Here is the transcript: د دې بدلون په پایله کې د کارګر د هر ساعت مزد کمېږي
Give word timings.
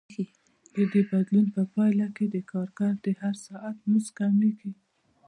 د 0.75 0.77
دې 0.91 1.01
بدلون 1.09 1.45
په 1.55 1.61
پایله 1.73 2.07
کې 2.15 2.25
د 2.29 2.35
کارګر 2.51 2.93
د 3.05 3.07
هر 3.21 3.35
ساعت 3.45 3.77
مزد 3.91 4.09
کمېږي 4.19 4.71